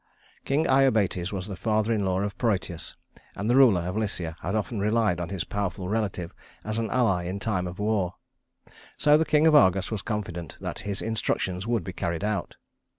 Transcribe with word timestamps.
King 0.45 0.65
Iobates 0.65 1.31
was 1.31 1.45
the 1.45 1.55
father 1.55 1.93
in 1.93 2.03
law 2.03 2.21
of 2.21 2.35
Prœtus; 2.39 2.95
and 3.35 3.47
the 3.47 3.55
ruler 3.55 3.81
of 3.81 3.95
Lycia 3.95 4.35
had 4.41 4.55
often 4.55 4.79
relied 4.79 5.19
on 5.19 5.29
his 5.29 5.43
powerful 5.43 5.87
relative 5.87 6.33
as 6.63 6.79
an 6.79 6.89
ally 6.89 7.25
in 7.25 7.39
time 7.39 7.67
of 7.67 7.77
war; 7.77 8.15
so 8.97 9.15
the 9.15 9.25
king 9.25 9.45
of 9.45 9.53
Argos 9.53 9.91
was 9.91 10.01
confident 10.01 10.57
that 10.59 10.79
his 10.89 11.03
instructions 11.03 11.67
would 11.67 11.83
be 11.83 11.93
carried 11.93 12.23
out. 12.23 12.55